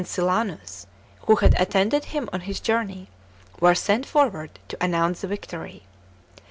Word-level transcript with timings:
Silanus, 0.03 0.87
who 1.27 1.35
had 1.35 1.53
attended 1.61 2.05
him 2.05 2.27
on 2.33 2.41
his 2.41 2.59
journey, 2.59 3.07
were 3.59 3.75
sent 3.75 4.03
forward 4.03 4.57
to 4.67 4.83
announce 4.83 5.21
the 5.21 5.27
victory. 5.27 5.83